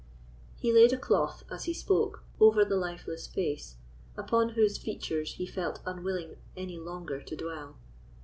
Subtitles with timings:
[0.57, 3.75] He laid a cloth, as he spoke, over the lifeless face,
[4.17, 7.77] upon whose features he felt unwilling any longer to dwell.